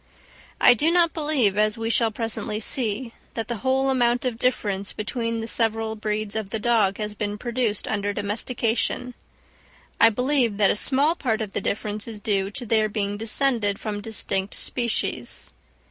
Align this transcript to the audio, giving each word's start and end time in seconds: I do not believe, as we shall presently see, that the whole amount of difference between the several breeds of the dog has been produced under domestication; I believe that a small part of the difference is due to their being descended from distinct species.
I 0.59 0.73
do 0.73 0.89
not 0.89 1.13
believe, 1.13 1.59
as 1.59 1.77
we 1.77 1.91
shall 1.91 2.09
presently 2.09 2.59
see, 2.59 3.13
that 3.35 3.49
the 3.49 3.57
whole 3.57 3.91
amount 3.91 4.25
of 4.25 4.39
difference 4.39 4.93
between 4.93 5.41
the 5.41 5.47
several 5.47 5.95
breeds 5.95 6.35
of 6.35 6.49
the 6.49 6.57
dog 6.57 6.97
has 6.97 7.13
been 7.13 7.37
produced 7.37 7.87
under 7.87 8.11
domestication; 8.11 9.13
I 9.99 10.09
believe 10.09 10.57
that 10.57 10.71
a 10.71 10.75
small 10.75 11.13
part 11.13 11.39
of 11.39 11.53
the 11.53 11.61
difference 11.61 12.07
is 12.07 12.19
due 12.19 12.49
to 12.49 12.65
their 12.65 12.89
being 12.89 13.15
descended 13.15 13.77
from 13.77 14.01
distinct 14.01 14.55
species. 14.55 15.53